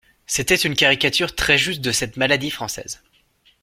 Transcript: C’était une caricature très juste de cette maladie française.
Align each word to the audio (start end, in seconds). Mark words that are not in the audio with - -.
C’était 0.25 0.55
une 0.55 0.73
caricature 0.75 1.35
très 1.35 1.59
juste 1.59 1.81
de 1.81 1.91
cette 1.91 2.17
maladie 2.17 2.49
française. 2.49 3.03